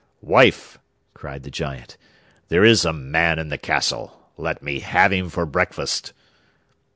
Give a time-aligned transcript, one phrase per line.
[0.19, 0.79] 'Wife,'
[1.13, 1.95] cried the Giant,
[2.47, 4.31] 'there is a man in the castle.
[4.35, 6.13] Let me have him for breakfast.